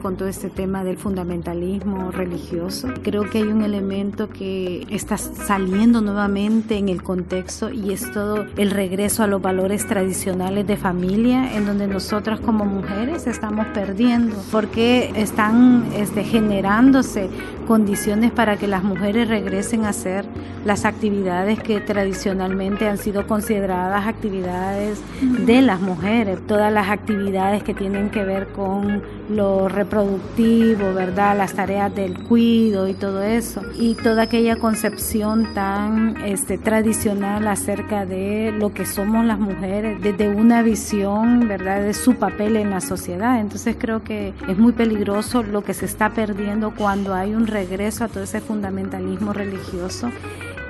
con 0.02 0.16
todo 0.16 0.28
este 0.28 0.50
tema 0.50 0.82
del 0.82 0.98
fundamentalismo 0.98 2.10
religioso. 2.10 2.88
Creo 3.02 3.30
que 3.30 3.38
hay 3.38 3.44
un 3.44 3.62
elemento 3.62 4.28
que 4.28 4.84
está 4.90 5.16
saliendo 5.16 6.00
nuevamente 6.00 6.76
en 6.76 6.88
el 6.88 7.02
contexto 7.02 7.70
y 7.70 7.92
es 7.92 8.10
todo 8.10 8.44
el 8.56 8.72
regreso 8.72 9.22
a 9.22 9.28
los 9.28 9.40
valores 9.40 9.86
tradicionales 9.86 10.66
de 10.66 10.76
familia 10.76 11.54
en 11.56 11.66
donde 11.66 11.86
nosotras 11.86 12.40
como 12.40 12.64
mujeres 12.64 13.26
estamos 13.28 13.66
perdiendo 13.68 14.36
porque 14.50 15.12
están 15.14 15.84
este, 15.96 16.24
generándose 16.24 17.30
condiciones 17.66 18.32
para 18.32 18.56
que 18.56 18.66
las 18.66 18.82
mujeres 18.82 19.28
regresen 19.28 19.84
a 19.84 19.90
hacer 19.90 20.24
las 20.64 20.84
actividades 20.84 21.60
que 21.60 21.80
tradicionalmente 21.80 22.88
han 22.88 22.98
sido 22.98 23.26
consideradas 23.26 24.06
actividades 24.06 25.00
de 25.20 25.62
las 25.62 25.80
mujeres, 25.80 26.38
todas 26.46 26.72
las 26.72 26.90
actividades 26.90 27.62
que 27.62 27.74
tienen 27.74 28.10
que 28.10 28.24
ver 28.24 28.48
con 28.48 29.02
lo 29.28 29.68
reproductivo, 29.92 30.94
¿verdad? 30.94 31.36
Las 31.36 31.52
tareas 31.52 31.94
del 31.94 32.18
cuido 32.24 32.88
y 32.88 32.94
todo 32.94 33.22
eso. 33.22 33.62
Y 33.78 33.94
toda 33.94 34.22
aquella 34.22 34.56
concepción 34.56 35.52
tan 35.52 36.16
este, 36.24 36.56
tradicional 36.56 37.46
acerca 37.46 38.06
de 38.06 38.52
lo 38.52 38.72
que 38.72 38.86
somos 38.86 39.24
las 39.24 39.38
mujeres, 39.38 40.00
desde 40.00 40.28
una 40.28 40.62
visión, 40.62 41.46
¿verdad? 41.46 41.82
De 41.82 41.92
su 41.92 42.14
papel 42.14 42.56
en 42.56 42.70
la 42.70 42.80
sociedad. 42.80 43.38
Entonces 43.38 43.76
creo 43.78 44.02
que 44.02 44.32
es 44.48 44.58
muy 44.58 44.72
peligroso 44.72 45.42
lo 45.42 45.62
que 45.62 45.74
se 45.74 45.84
está 45.84 46.10
perdiendo 46.10 46.74
cuando 46.74 47.14
hay 47.14 47.34
un 47.34 47.46
regreso 47.46 48.04
a 48.04 48.08
todo 48.08 48.24
ese 48.24 48.40
fundamentalismo 48.40 49.32
religioso 49.34 50.10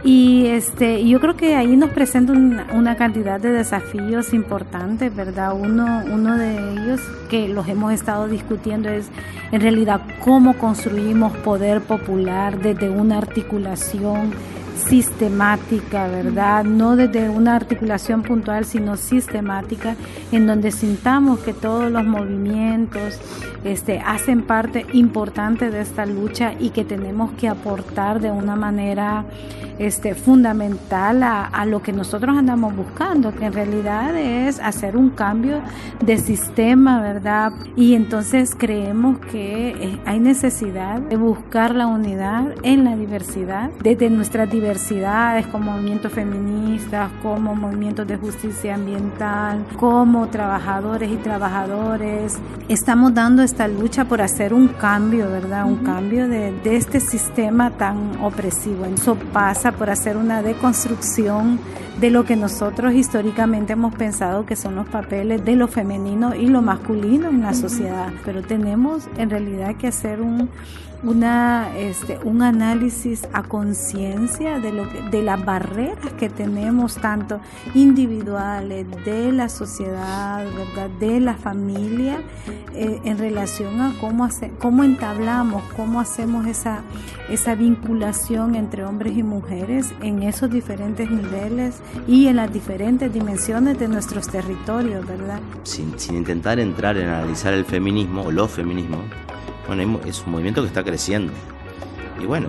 Y 0.04 0.46
este, 0.46 1.06
yo 1.06 1.20
creo 1.20 1.36
que 1.36 1.54
ahí 1.54 1.76
nos 1.76 1.90
presenta 1.90 2.32
una 2.72 2.96
cantidad 2.96 3.38
de 3.38 3.52
desafíos 3.52 4.32
importantes, 4.34 5.14
¿verdad? 5.14 5.54
Uno, 5.54 6.02
uno 6.10 6.36
de 6.36 6.72
ellos 6.72 7.00
que 7.30 7.48
los 7.48 7.68
hemos 7.68 7.92
estado 7.92 8.26
discutiendo 8.26 8.88
es 8.88 9.08
en 9.52 9.60
realidad 9.60 10.00
cómo 10.24 10.58
construimos 10.58 11.36
poder 11.38 11.82
popular 11.82 12.58
desde 12.60 12.90
una 12.90 13.18
articulación 13.18 14.32
sistemática, 14.88 16.08
¿verdad? 16.08 16.64
No 16.64 16.96
desde 16.96 17.28
una 17.28 17.56
articulación 17.56 18.22
puntual, 18.22 18.64
sino 18.64 18.96
sistemática, 18.96 19.96
en 20.30 20.46
donde 20.46 20.70
sintamos 20.70 21.40
que 21.40 21.52
todos 21.52 21.90
los 21.90 22.04
movimientos 22.04 23.20
este, 23.64 24.00
hacen 24.00 24.42
parte 24.42 24.86
importante 24.92 25.70
de 25.70 25.80
esta 25.80 26.06
lucha 26.06 26.54
y 26.58 26.70
que 26.70 26.84
tenemos 26.84 27.32
que 27.32 27.48
aportar 27.48 28.20
de 28.20 28.30
una 28.30 28.56
manera 28.56 29.24
este, 29.78 30.14
fundamental 30.14 31.22
a, 31.22 31.64
lo 31.66 31.82
que 31.82 31.92
nosotros 31.92 32.36
andamos 32.36 32.76
buscando, 32.76 33.34
que 33.34 33.46
en 33.46 33.52
realidad 33.52 34.16
es 34.16 34.60
hacer 34.60 34.96
un 34.96 35.10
cambio 35.10 35.60
de 36.04 36.18
sistema, 36.18 37.00
¿verdad? 37.00 37.52
Y 37.76 37.94
entonces 37.94 38.54
creemos 38.56 39.18
que 39.18 39.70
eh, 39.70 40.00
hay 40.04 40.20
necesidad 40.20 41.00
de 41.00 41.16
buscar 41.16 41.74
la 41.74 41.86
unidad 41.86 42.54
en 42.62 42.84
la 42.84 42.96
diversidad, 42.96 43.70
desde 43.82 44.10
nuestras 44.10 44.50
diversidades 44.72 45.46
como 45.48 45.72
movimientos 45.72 46.12
feministas, 46.12 47.10
como 47.22 47.54
movimientos 47.54 48.06
de 48.06 48.16
justicia 48.16 48.74
ambiental, 48.74 49.66
como 49.78 50.28
trabajadores 50.28 51.10
y 51.10 51.16
trabajadores. 51.16 52.38
Estamos 52.68 53.12
dando 53.12 53.42
esta 53.42 53.68
lucha 53.68 54.06
por 54.06 54.22
hacer 54.22 54.54
un 54.54 54.68
cambio, 54.68 55.28
¿verdad? 55.28 55.66
Un 55.66 55.76
cambio 55.76 56.26
de, 56.26 56.52
de 56.52 56.76
este 56.76 57.00
sistema 57.00 57.70
tan 57.70 58.18
opresivo. 58.22 58.86
Eso 58.86 59.16
pasa 59.32 59.72
por 59.72 59.90
hacer 59.90 60.16
una 60.16 60.42
deconstrucción 60.42 61.58
de 62.00 62.10
lo 62.10 62.24
que 62.24 62.36
nosotros 62.36 62.94
históricamente 62.94 63.74
hemos 63.74 63.94
pensado 63.94 64.46
que 64.46 64.56
son 64.56 64.76
los 64.76 64.88
papeles 64.88 65.44
de 65.44 65.56
lo 65.56 65.68
femenino 65.68 66.34
y 66.34 66.46
lo 66.46 66.62
masculino 66.62 67.28
en 67.28 67.42
la 67.42 67.54
sociedad. 67.54 68.12
Pero 68.24 68.42
tenemos 68.42 69.08
en 69.18 69.30
realidad 69.30 69.76
que 69.76 69.88
hacer 69.88 70.20
un, 70.20 70.48
una, 71.02 71.76
este, 71.76 72.18
un 72.24 72.42
análisis 72.42 73.26
a 73.32 73.42
conciencia 73.42 74.60
de, 74.60 74.72
lo 74.72 74.86
de 74.86 75.22
las 75.22 75.44
barreras 75.44 76.12
que 76.18 76.28
tenemos, 76.28 76.96
tanto 76.96 77.40
individuales, 77.74 78.86
de 79.04 79.32
la 79.32 79.48
sociedad, 79.48 80.44
¿verdad? 80.44 80.90
de 81.00 81.20
la 81.20 81.34
familia, 81.34 82.20
eh, 82.74 83.00
en 83.04 83.18
relación 83.18 83.80
a 83.80 83.94
cómo, 84.00 84.24
hace, 84.24 84.52
cómo 84.60 84.84
entablamos, 84.84 85.62
cómo 85.76 86.00
hacemos 86.00 86.46
esa, 86.46 86.82
esa 87.28 87.54
vinculación 87.54 88.54
entre 88.54 88.84
hombres 88.84 89.16
y 89.16 89.22
mujeres 89.22 89.92
en 90.02 90.22
esos 90.22 90.50
diferentes 90.50 91.10
niveles 91.10 91.81
y 92.06 92.26
en 92.26 92.36
las 92.36 92.52
diferentes 92.52 93.12
dimensiones 93.12 93.78
de 93.78 93.88
nuestros 93.88 94.28
territorios, 94.28 95.06
¿verdad? 95.06 95.40
Sin, 95.64 95.94
intentar 96.10 96.58
entrar 96.58 96.96
en 96.96 97.08
analizar 97.08 97.52
el 97.54 97.64
feminismo 97.64 98.22
o 98.22 98.30
los 98.30 98.50
feminismos, 98.50 99.00
bueno, 99.66 100.00
es 100.06 100.22
un 100.26 100.32
movimiento 100.32 100.62
que 100.62 100.68
está 100.68 100.82
creciendo. 100.82 101.32
Y 102.20 102.26
bueno, 102.26 102.48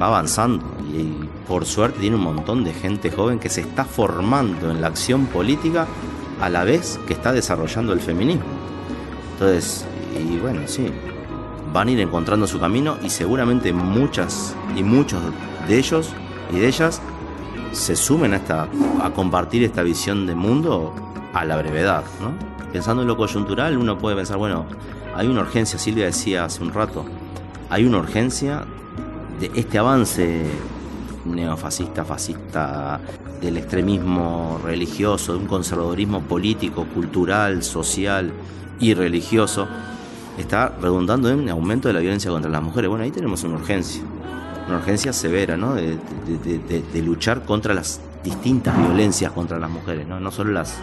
va 0.00 0.06
avanzando. 0.06 0.64
Y 0.92 1.26
por 1.46 1.64
suerte 1.64 2.00
tiene 2.00 2.16
un 2.16 2.22
montón 2.22 2.64
de 2.64 2.72
gente 2.72 3.10
joven 3.10 3.38
que 3.38 3.48
se 3.48 3.60
está 3.60 3.84
formando 3.84 4.70
en 4.70 4.80
la 4.80 4.88
acción 4.88 5.26
política 5.26 5.86
a 6.40 6.48
la 6.48 6.64
vez 6.64 6.98
que 7.06 7.12
está 7.12 7.32
desarrollando 7.32 7.92
el 7.92 8.00
feminismo. 8.00 8.44
Entonces, 9.32 9.84
y 10.18 10.38
bueno, 10.38 10.62
sí, 10.66 10.90
van 11.72 11.88
a 11.88 11.90
ir 11.92 12.00
encontrando 12.00 12.46
su 12.46 12.58
camino 12.58 12.98
y 13.02 13.10
seguramente 13.10 13.72
muchas 13.72 14.54
y 14.76 14.82
muchos 14.82 15.22
de 15.68 15.78
ellos 15.78 16.10
y 16.52 16.58
de 16.58 16.68
ellas 16.68 17.00
se 17.72 17.96
sumen 17.96 18.34
a, 18.34 18.36
esta, 18.36 18.68
a 19.02 19.10
compartir 19.10 19.62
esta 19.64 19.82
visión 19.82 20.26
de 20.26 20.34
mundo 20.34 20.94
a 21.32 21.44
la 21.44 21.56
brevedad. 21.56 22.04
¿no? 22.20 22.32
Pensando 22.72 23.02
en 23.02 23.08
lo 23.08 23.16
coyuntural, 23.16 23.76
uno 23.76 23.98
puede 23.98 24.16
pensar, 24.16 24.36
bueno, 24.36 24.66
hay 25.14 25.26
una 25.26 25.40
urgencia, 25.40 25.78
Silvia 25.78 26.06
decía 26.06 26.44
hace 26.44 26.62
un 26.62 26.72
rato, 26.72 27.04
hay 27.68 27.84
una 27.84 27.98
urgencia 27.98 28.64
de 29.40 29.50
este 29.54 29.78
avance 29.78 30.44
neofascista, 31.24 32.04
fascista, 32.04 33.00
del 33.40 33.56
extremismo 33.56 34.60
religioso, 34.62 35.32
de 35.32 35.38
un 35.38 35.46
conservadurismo 35.46 36.20
político, 36.20 36.84
cultural, 36.94 37.62
social 37.62 38.32
y 38.78 38.94
religioso, 38.94 39.66
está 40.38 40.74
redundando 40.80 41.30
en 41.30 41.48
aumento 41.48 41.88
de 41.88 41.94
la 41.94 42.00
violencia 42.00 42.30
contra 42.30 42.50
las 42.50 42.62
mujeres. 42.62 42.88
Bueno, 42.88 43.04
ahí 43.04 43.10
tenemos 43.10 43.42
una 43.44 43.56
urgencia, 43.56 44.02
una 44.70 44.78
urgencia 44.78 45.12
severa, 45.12 45.56
¿no? 45.56 45.74
De, 45.74 45.98
luchar 47.02 47.44
contra 47.44 47.74
las 47.74 48.00
distintas 48.22 48.76
violencias 48.78 49.32
contra 49.32 49.58
las 49.58 49.70
mujeres, 49.70 50.06
¿no? 50.06 50.20
No 50.20 50.30
solo 50.30 50.52
las 50.52 50.78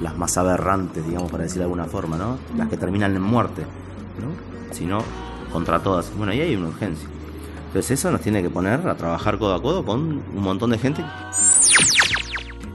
las 0.00 0.16
más 0.16 0.38
aberrantes, 0.38 1.06
digamos, 1.06 1.30
para 1.30 1.44
decir 1.44 1.58
de 1.58 1.64
alguna 1.64 1.84
forma, 1.84 2.16
¿no? 2.16 2.38
Las 2.56 2.68
que 2.68 2.76
terminan 2.76 3.14
en 3.14 3.22
muerte, 3.22 3.62
¿no? 4.18 4.74
Sino 4.74 5.02
contra 5.52 5.80
todas. 5.80 6.10
Bueno, 6.16 6.32
ahí 6.32 6.40
hay 6.40 6.56
una 6.56 6.68
urgencia. 6.68 7.08
Entonces 7.66 7.98
eso 7.98 8.10
nos 8.10 8.20
tiene 8.20 8.42
que 8.42 8.50
poner 8.50 8.86
a 8.88 8.96
trabajar 8.96 9.38
codo 9.38 9.54
a 9.54 9.62
codo 9.62 9.84
con 9.84 10.00
un 10.00 10.42
montón 10.42 10.70
de 10.70 10.78
gente 10.78 11.04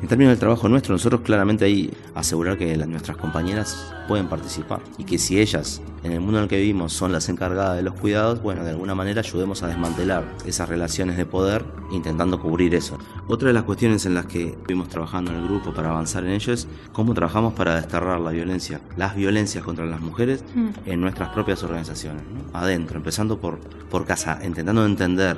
en 0.01 0.07
términos 0.07 0.31
del 0.31 0.39
trabajo 0.39 0.67
nuestro, 0.69 0.93
nosotros 0.93 1.21
claramente 1.21 1.65
ahí 1.65 1.91
asegurar 2.13 2.57
que 2.57 2.75
nuestras 2.77 3.17
compañeras 3.17 3.93
pueden 4.07 4.27
participar 4.27 4.81
y 4.97 5.03
que 5.03 5.17
si 5.17 5.39
ellas 5.39 5.81
en 6.03 6.11
el 6.11 6.19
mundo 6.19 6.37
en 6.37 6.43
el 6.43 6.49
que 6.49 6.57
vivimos 6.57 6.93
son 6.93 7.11
las 7.11 7.29
encargadas 7.29 7.75
de 7.77 7.83
los 7.83 7.95
cuidados, 7.95 8.41
bueno, 8.41 8.63
de 8.63 8.69
alguna 8.71 8.93
manera 8.93 9.21
ayudemos 9.21 9.63
a 9.63 9.67
desmantelar 9.67 10.23
esas 10.45 10.69
relaciones 10.69 11.17
de 11.17 11.25
poder 11.25 11.65
intentando 11.91 12.39
cubrir 12.39 12.75
eso. 12.75 12.99
Otra 13.27 13.47
de 13.47 13.53
las 13.53 13.63
cuestiones 13.63 14.05
en 14.05 14.13
las 14.13 14.25
que 14.25 14.49
estuvimos 14.49 14.89
trabajando 14.89 15.31
en 15.31 15.37
el 15.37 15.45
grupo 15.45 15.73
para 15.73 15.89
avanzar 15.89 16.23
en 16.23 16.31
ello 16.31 16.53
es 16.53 16.67
cómo 16.91 17.13
trabajamos 17.13 17.53
para 17.53 17.75
desterrar 17.75 18.19
la 18.19 18.31
violencia, 18.31 18.81
las 18.97 19.15
violencias 19.15 19.63
contra 19.63 19.85
las 19.85 20.01
mujeres 20.01 20.43
mm. 20.53 20.69
en 20.85 21.01
nuestras 21.01 21.29
propias 21.29 21.63
organizaciones, 21.63 22.21
adentro, 22.53 22.97
empezando 22.97 23.39
por, 23.39 23.59
por 23.89 24.05
casa, 24.05 24.39
intentando 24.43 24.85
entender 24.85 25.37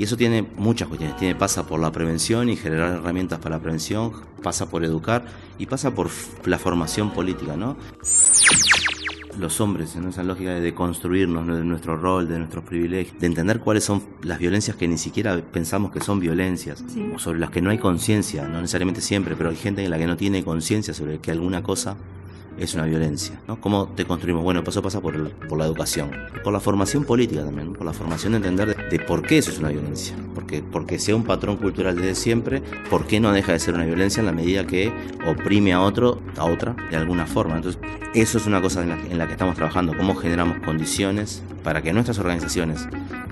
y 0.00 0.04
eso 0.04 0.16
tiene 0.16 0.46
muchas 0.56 0.88
cuestiones. 0.88 1.18
Tiene, 1.18 1.34
pasa 1.34 1.66
por 1.66 1.78
la 1.78 1.92
prevención 1.92 2.48
y 2.48 2.56
generar 2.56 2.94
herramientas 2.94 3.38
para 3.38 3.56
la 3.56 3.60
prevención, 3.60 4.12
pasa 4.42 4.70
por 4.70 4.82
educar 4.82 5.26
y 5.58 5.66
pasa 5.66 5.94
por 5.94 6.08
la 6.46 6.58
formación 6.58 7.10
política, 7.10 7.54
¿no? 7.54 7.76
Los 9.38 9.60
hombres, 9.60 9.96
en 9.96 10.08
esa 10.08 10.22
lógica 10.22 10.54
de 10.54 10.72
construirnos 10.72 11.46
de 11.46 11.64
nuestro 11.64 11.98
rol, 11.98 12.26
de 12.28 12.38
nuestros 12.38 12.64
privilegios, 12.64 13.20
de 13.20 13.26
entender 13.26 13.60
cuáles 13.60 13.84
son 13.84 14.02
las 14.22 14.38
violencias 14.38 14.74
que 14.74 14.88
ni 14.88 14.96
siquiera 14.96 15.38
pensamos 15.42 15.92
que 15.92 16.00
son 16.00 16.18
violencias, 16.18 16.82
o 17.14 17.18
sobre 17.18 17.38
las 17.38 17.50
que 17.50 17.60
no 17.60 17.68
hay 17.68 17.76
conciencia, 17.76 18.48
no 18.48 18.62
necesariamente 18.62 19.02
siempre, 19.02 19.36
pero 19.36 19.50
hay 19.50 19.56
gente 19.56 19.84
en 19.84 19.90
la 19.90 19.98
que 19.98 20.06
no 20.06 20.16
tiene 20.16 20.42
conciencia 20.42 20.94
sobre 20.94 21.18
que 21.18 21.30
alguna 21.30 21.62
cosa 21.62 21.98
es 22.60 22.74
una 22.74 22.84
violencia. 22.84 23.40
¿no? 23.48 23.60
¿Cómo 23.60 23.88
te 23.88 24.04
construimos? 24.04 24.44
Bueno, 24.44 24.62
eso 24.66 24.82
pasa 24.82 25.00
por, 25.00 25.16
la 25.16 25.64
educación, 25.64 26.10
por 26.44 26.52
la 26.52 26.60
formación 26.60 27.04
política 27.04 27.42
también, 27.42 27.72
por 27.72 27.86
la 27.86 27.92
formación 27.92 28.32
de 28.32 28.36
entender 28.38 28.76
de, 28.88 28.98
por 29.00 29.22
qué 29.22 29.38
eso 29.38 29.50
es 29.50 29.58
una 29.58 29.70
violencia. 29.70 30.14
Porque, 30.34 30.62
porque 30.62 30.98
sea 30.98 31.16
un 31.16 31.24
patrón 31.24 31.56
cultural 31.56 31.96
desde 31.96 32.14
siempre, 32.14 32.62
¿por 32.88 33.06
qué 33.06 33.18
no 33.18 33.32
deja 33.32 33.52
de 33.52 33.58
ser 33.58 33.74
una 33.74 33.84
violencia 33.84 34.20
en 34.20 34.26
la 34.26 34.32
medida 34.32 34.66
que 34.66 34.92
oprime 35.26 35.72
a 35.72 35.80
otro, 35.80 36.20
a 36.36 36.44
otra, 36.44 36.76
de 36.90 36.96
alguna 36.96 37.26
forma? 37.26 37.56
Entonces, 37.56 37.80
eso 38.14 38.38
es 38.38 38.46
una 38.46 38.60
cosa 38.60 38.82
en 38.82 38.90
la, 38.90 39.00
en 39.00 39.18
la 39.18 39.26
que 39.26 39.32
estamos 39.32 39.56
trabajando, 39.56 39.96
cómo 39.96 40.14
generamos 40.14 40.58
condiciones 40.58 41.42
para 41.64 41.82
que 41.82 41.92
nuestras 41.92 42.18
organizaciones, 42.18 42.86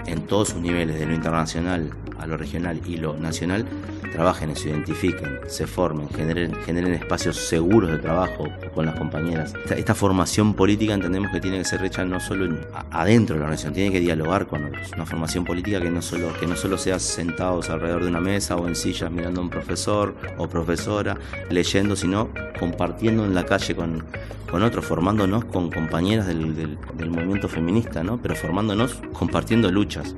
en 0.07 0.23
todos 0.23 0.51
sus 0.51 0.61
niveles, 0.61 0.99
de 0.99 1.07
lo 1.07 1.15
internacional 1.15 1.93
a 2.19 2.27
lo 2.27 2.37
regional 2.37 2.81
y 2.87 2.97
lo 2.97 3.17
nacional, 3.17 3.67
trabajen, 4.09 4.55
se 4.57 4.71
identifiquen, 4.71 5.41
se 5.47 5.67
formen, 5.67 6.09
generen, 6.11 6.55
generen 6.65 6.95
espacios 6.95 7.37
seguros 7.37 7.91
de 7.91 7.99
trabajo 7.99 8.49
con 8.75 8.87
las 8.87 8.97
compañeras. 8.97 9.55
Esta, 9.71 9.95
formación 9.95 10.55
política 10.55 10.95
entendemos 10.95 11.31
que 11.33 11.41
tiene 11.41 11.59
que 11.59 11.65
ser 11.65 11.85
hecha 11.85 12.05
no 12.05 12.21
solo 12.21 12.57
adentro 12.91 13.35
de 13.35 13.41
la 13.41 13.47
organización, 13.47 13.75
tiene 13.75 13.93
que 13.93 14.01
dialogar 14.01 14.47
con 14.47 14.65
otros. 14.65 14.93
Una 14.95 15.07
formación 15.07 15.45
política 15.45 15.81
que 15.81 15.91
no 15.91 16.03
solo, 16.03 16.33
que 16.39 16.47
no 16.47 16.57
solo 16.57 16.79
sea 16.79 16.99
sentados 16.99 17.71
alrededor 17.71 18.03
de 18.03 18.09
una 18.09 18.21
mesa 18.21 18.57
o 18.57 18.69
en 18.69 18.77
sillas 18.77 19.11
mirando 19.11 19.41
a 19.41 19.45
un 19.45 19.51
profesor 19.51 20.15
o 20.37 20.49
profesora, 20.49 21.17
leyendo, 21.51 21.97
sino 21.97 22.31
compartiendo 22.59 23.25
en 23.25 23.35
la 23.35 23.45
calle 23.45 23.75
con, 23.75 24.05
con 24.51 24.63
otros, 24.63 24.85
formándonos 24.85 25.45
con 25.47 25.71
compañeras 25.71 26.27
del, 26.27 26.55
del, 26.55 26.79
del 26.97 27.11
movimiento 27.11 27.49
feminista, 27.49 28.03
¿no? 28.03 28.21
pero 28.21 28.37
formándonos 28.37 29.01
compartiendo 29.13 29.71
luchas 29.71 30.15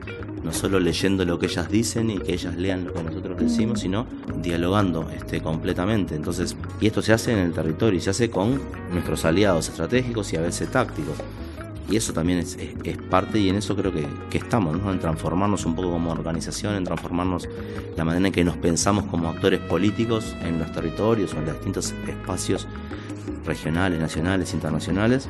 no 0.50 0.57
solo 0.57 0.80
leyendo 0.80 1.25
lo 1.25 1.38
que 1.38 1.47
ellas 1.47 1.71
dicen 1.71 2.11
y 2.11 2.19
que 2.19 2.33
ellas 2.33 2.57
lean 2.57 2.85
lo 2.85 2.92
que 2.92 3.04
nosotros 3.04 3.38
decimos, 3.38 3.78
sino 3.78 4.04
dialogando 4.42 5.09
este, 5.14 5.40
completamente. 5.40 6.16
Entonces, 6.16 6.57
y 6.80 6.88
esto 6.88 7.02
se 7.02 7.12
hace 7.12 7.30
en 7.30 7.38
el 7.38 7.52
territorio 7.52 7.97
y 7.97 8.00
se 8.00 8.11
hace 8.11 8.30
con 8.30 8.61
nuestros 8.92 9.25
aliados 9.25 9.69
estratégicos 9.69 10.33
y 10.33 10.38
a 10.38 10.40
veces 10.40 10.69
tácticos. 10.69 11.14
Y 11.88 11.95
eso 11.95 12.12
también 12.12 12.40
es, 12.40 12.59
parte 13.09 13.38
y 13.38 13.49
en 13.49 13.57
eso 13.57 13.76
creo 13.76 13.92
que, 13.92 14.09
estamos, 14.37 14.76
¿no? 14.76 14.90
en 14.90 14.99
transformarnos 14.99 15.64
un 15.66 15.76
poco 15.76 15.92
como 15.92 16.11
organización, 16.11 16.75
en 16.75 16.83
transformarnos 16.83 17.49
la 17.97 18.04
manera 18.04 18.26
en 18.26 18.33
que 18.33 18.42
nos 18.42 18.57
pensamos 18.57 19.04
como 19.04 19.28
actores 19.28 19.61
políticos 19.61 20.35
en 20.42 20.59
los 20.59 20.73
territorios 20.73 21.33
o 21.33 21.37
en 21.37 21.45
los 21.45 21.54
distintos 21.54 21.95
espacios 22.09 22.66
regionales, 23.47 24.00
nacionales, 24.00 24.52
internacionales, 24.52 25.28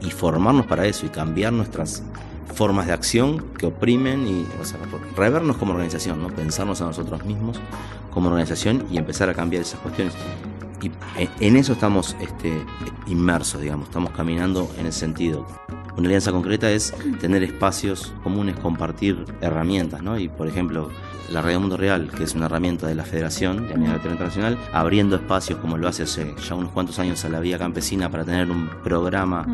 y 0.00 0.10
formarnos 0.10 0.64
para 0.64 0.86
eso 0.86 1.04
y 1.04 1.10
cambiar 1.10 1.52
nuestras 1.52 2.02
formas 2.62 2.86
de 2.86 2.92
acción 2.92 3.44
que 3.58 3.66
oprimen 3.66 4.24
y 4.28 4.46
revernos 5.16 5.56
como 5.56 5.72
organización, 5.72 6.22
¿no? 6.22 6.28
pensarnos 6.28 6.80
a 6.80 6.84
nosotros 6.84 7.24
mismos 7.24 7.58
como 8.12 8.28
organización 8.28 8.86
y 8.88 8.98
empezar 8.98 9.28
a 9.28 9.34
cambiar 9.34 9.62
esas 9.62 9.80
cuestiones. 9.80 10.14
Y 10.82 10.90
en 11.40 11.56
eso 11.56 11.74
estamos 11.74 12.16
este, 12.20 12.52
inmersos, 13.06 13.60
digamos, 13.60 13.88
estamos 13.88 14.10
caminando 14.10 14.70
en 14.78 14.86
el 14.86 14.92
sentido. 14.92 15.46
Una 15.96 16.06
alianza 16.06 16.32
concreta 16.32 16.70
es 16.70 16.92
tener 17.20 17.42
espacios 17.42 18.12
comunes, 18.22 18.56
compartir 18.56 19.24
herramientas, 19.40 20.02
¿no? 20.02 20.18
Y 20.18 20.28
por 20.28 20.48
ejemplo, 20.48 20.90
la 21.30 21.42
Radio 21.42 21.60
Mundo 21.60 21.76
Real, 21.76 22.10
que 22.10 22.24
es 22.24 22.34
una 22.34 22.46
herramienta 22.46 22.86
de 22.86 22.94
la 22.94 23.04
Federación 23.04 23.68
de 23.68 23.74
de 23.74 24.10
Internacional, 24.10 24.58
abriendo 24.72 25.16
espacios 25.16 25.58
como 25.58 25.76
lo 25.76 25.88
hace 25.88 26.04
hace 26.04 26.34
ya 26.46 26.54
unos 26.54 26.72
cuantos 26.72 26.98
años 26.98 27.24
a 27.24 27.28
la 27.28 27.40
Vía 27.40 27.58
Campesina 27.58 28.10
para 28.10 28.24
tener 28.24 28.50
un 28.50 28.68
programa 28.82 29.46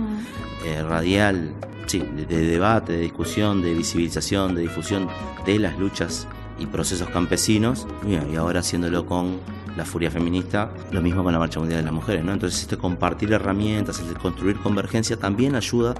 eh, 0.64 0.82
radial, 0.82 1.52
sí, 1.86 1.98
de, 1.98 2.24
de 2.24 2.46
debate, 2.46 2.92
de 2.92 3.00
discusión, 3.00 3.60
de 3.60 3.74
visibilización, 3.74 4.54
de 4.54 4.62
difusión 4.62 5.08
de 5.44 5.58
las 5.58 5.78
luchas 5.78 6.26
y 6.58 6.66
procesos 6.66 7.08
campesinos, 7.08 7.86
y 8.06 8.36
ahora 8.36 8.60
haciéndolo 8.60 9.06
con 9.06 9.40
la 9.76 9.84
furia 9.84 10.10
feminista, 10.10 10.70
lo 10.90 11.00
mismo 11.00 11.22
con 11.22 11.32
la 11.32 11.38
Marcha 11.38 11.60
Mundial 11.60 11.80
de 11.80 11.84
las 11.84 11.94
Mujeres, 11.94 12.24
¿no? 12.24 12.32
Entonces 12.32 12.60
este 12.62 12.76
compartir 12.76 13.32
herramientas, 13.32 14.00
el 14.00 14.18
construir 14.18 14.58
convergencia 14.58 15.16
también 15.16 15.54
ayuda 15.54 15.94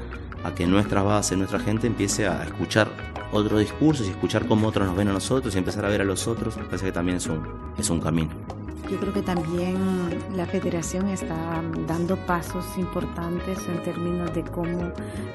a 0.44 0.54
que 0.54 0.66
nuestras 0.66 1.04
bases, 1.04 1.38
nuestra 1.38 1.60
gente 1.60 1.86
empiece 1.86 2.26
a 2.26 2.44
escuchar 2.44 2.88
otro 3.32 3.58
discurso 3.58 4.04
y 4.04 4.08
escuchar 4.08 4.46
cómo 4.46 4.68
otros 4.68 4.86
nos 4.86 4.96
ven 4.96 5.08
a 5.08 5.12
nosotros 5.12 5.54
y 5.54 5.58
empezar 5.58 5.84
a 5.84 5.88
ver 5.88 6.00
a 6.00 6.04
los 6.04 6.26
otros, 6.26 6.56
parece 6.56 6.86
que 6.86 6.92
también 6.92 7.18
es 7.18 7.26
un, 7.26 7.46
es 7.78 7.88
un 7.90 8.00
camino. 8.00 8.57
Yo 8.90 8.99
creo 8.99 9.12
que 9.12 9.23
también 9.23 9.76
la 10.35 10.47
federación 10.47 11.09
está 11.09 11.62
dando 11.87 12.16
pasos 12.16 12.64
importantes 12.78 13.59
en 13.68 13.83
términos 13.83 14.35
de 14.35 14.42
cómo 14.45 14.92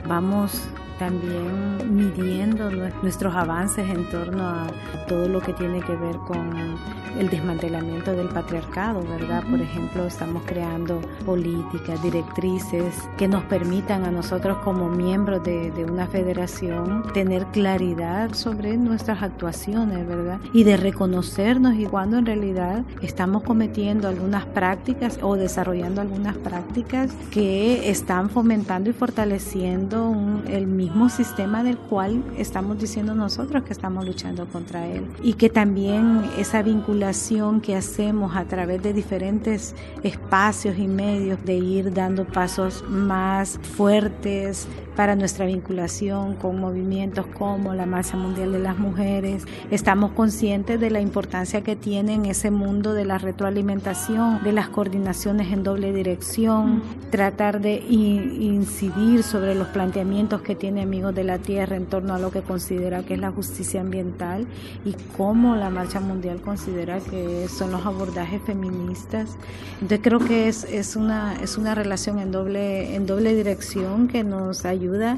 vamos 0.07 0.61
también 0.99 1.95
midiendo 1.95 2.69
nuestros 3.01 3.35
avances 3.35 3.89
en 3.89 4.09
torno 4.09 4.47
a 4.47 4.67
todo 5.07 5.27
lo 5.27 5.41
que 5.41 5.53
tiene 5.53 5.81
que 5.81 5.95
ver 5.95 6.15
con 6.27 6.77
el 7.17 7.29
desmantelamiento 7.29 8.13
del 8.13 8.29
patriarcado, 8.29 9.03
¿verdad? 9.03 9.43
Por 9.49 9.61
ejemplo, 9.61 10.05
estamos 10.05 10.43
creando 10.45 10.99
políticas, 11.25 12.01
directrices 12.01 12.95
que 13.17 13.27
nos 13.27 13.43
permitan 13.43 14.03
a 14.03 14.11
nosotros 14.11 14.57
como 14.59 14.89
miembros 14.89 15.43
de, 15.43 15.71
de 15.71 15.85
una 15.85 16.07
federación 16.07 17.03
tener 17.13 17.45
claridad 17.47 18.33
sobre 18.33 18.77
nuestras 18.77 19.21
actuaciones, 19.21 20.07
¿verdad? 20.07 20.39
Y 20.53 20.63
de 20.63 20.77
reconocernos 20.77 21.75
y 21.75 21.85
cuando 21.85 22.17
en 22.17 22.25
realidad 22.25 22.83
estamos 23.01 23.42
cometiendo 23.43 24.07
algunas 24.07 24.45
prácticas 24.45 25.19
o 25.21 25.35
desarrollando 25.35 26.01
algunas 26.01 26.37
prácticas 26.37 27.11
que 27.31 27.89
están 27.89 28.29
fomentando 28.29 28.89
y 28.89 28.93
fortaleciendo 28.93 30.09
un, 30.09 30.43
el 30.47 30.67
mismo 30.67 31.09
sistema 31.09 31.63
del 31.63 31.77
cual 31.77 32.23
estamos 32.37 32.79
diciendo 32.79 33.15
nosotros 33.15 33.63
que 33.63 33.73
estamos 33.73 34.05
luchando 34.05 34.45
contra 34.47 34.87
él. 34.87 35.05
Y 35.21 35.33
que 35.33 35.49
también 35.49 36.21
esa 36.37 36.61
vinculación 36.61 37.61
que 37.61 37.75
hacemos 37.75 38.35
a 38.35 38.45
través 38.45 38.81
de 38.81 38.93
diferentes 38.93 39.75
espacios 40.03 40.77
y 40.77 40.87
medios 40.87 41.43
de 41.45 41.55
ir 41.55 41.93
dando 41.93 42.25
pasos 42.25 42.83
más 42.89 43.59
fuertes 43.75 44.67
para 44.95 45.15
nuestra 45.15 45.45
vinculación 45.45 46.35
con 46.35 46.59
movimientos 46.59 47.25
como 47.25 47.73
la 47.73 47.85
Marcha 47.85 48.17
Mundial 48.17 48.51
de 48.51 48.59
las 48.59 48.77
Mujeres. 48.77 49.45
Estamos 49.71 50.11
conscientes 50.11 50.79
de 50.79 50.89
la 50.89 51.01
importancia 51.01 51.61
que 51.61 51.75
tiene 51.75 52.13
en 52.13 52.25
ese 52.25 52.51
mundo 52.51 52.93
de 52.93 53.05
la 53.05 53.17
retroalimentación, 53.33 54.43
de 54.43 54.51
las 54.51 54.69
coordinaciones 54.69 55.51
en 55.51 55.63
doble 55.63 55.91
dirección, 55.91 56.83
tratar 57.09 57.61
de 57.61 57.77
incidir 57.77 59.23
sobre 59.23 59.55
los 59.55 59.67
planteamientos 59.69 60.41
que 60.41 60.55
tiene 60.55 60.83
Amigos 60.83 61.15
de 61.15 61.23
la 61.23 61.39
Tierra 61.39 61.75
en 61.75 61.87
torno 61.87 62.13
a 62.13 62.19
lo 62.19 62.29
que 62.29 62.41
considera 62.41 63.01
que 63.01 63.15
es 63.15 63.19
la 63.19 63.31
justicia 63.31 63.81
ambiental 63.81 64.45
y 64.85 64.93
cómo 65.17 65.55
la 65.55 65.71
Marcha 65.71 65.99
Mundial 65.99 66.41
considera 66.41 66.99
que 66.99 67.47
son 67.47 67.71
los 67.71 67.83
abordajes 67.85 68.39
feministas. 68.43 69.35
Entonces 69.81 69.99
creo 70.03 70.19
que 70.19 70.47
es, 70.47 70.63
es, 70.65 70.95
una, 70.95 71.35
es 71.41 71.57
una 71.57 71.73
relación 71.73 72.19
en 72.19 72.31
doble, 72.31 72.95
en 72.95 73.07
doble 73.07 73.33
dirección 73.35 74.07
que 74.07 74.23
nos 74.23 74.63
ayuda 74.65 75.17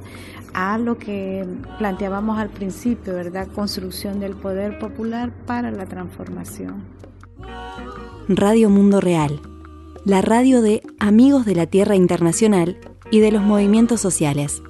a 0.54 0.78
lo 0.78 0.98
que 0.98 1.46
planteábamos 1.80 2.40
al 2.40 2.50
principio, 2.50 3.14
¿verdad? 3.14 3.50
Construcción 3.54 4.22
del 4.22 4.36
poder 4.36 4.80
popular 4.80 5.32
para 5.46 5.70
la 5.70 5.86
transformación. 5.86 6.96
Radio 8.28 8.72
Mundo 8.72 9.02
Real, 9.02 9.40
la 10.04 10.24
radio 10.24 10.64
de 10.64 10.82
Amigos 11.00 11.46
de 11.46 11.54
la 11.54 11.68
Tierra 11.68 11.96
Internacional 11.96 12.80
y 13.12 13.20
de 13.20 13.32
los 13.32 13.44
movimientos 13.44 14.02
sociales. 14.02 14.64